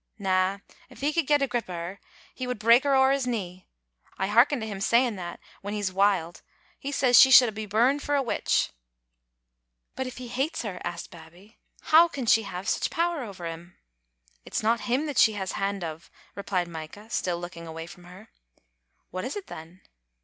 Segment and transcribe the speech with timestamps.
[0.17, 0.57] "Na;
[0.89, 1.99] if he could get grip o' her
[2.33, 3.67] he would break her ower his knee.
[4.17, 6.41] I hearken to him saying that, when he's wild.
[6.79, 8.71] He says she should be burned for a witch."
[9.95, 13.75] "But if he hates her," asked Babbie, "how can she have sic power ower him?"
[14.43, 15.99] "It's no him that she has baud o',"
[16.33, 18.29] replied Micah, still looking away from her.
[19.11, 19.81] "Whais it then?"